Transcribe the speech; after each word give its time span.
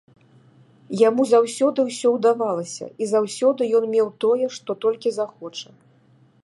Яму 1.07 1.25
заўсёды 1.33 1.79
ўсё 1.89 2.07
ўдавалася, 2.15 2.85
і 3.03 3.11
заўсёды 3.13 3.61
ён 3.81 3.87
меў 3.95 4.07
тое, 4.25 4.45
што 4.59 4.71
толькі 4.87 5.09
захоча. 5.21 5.69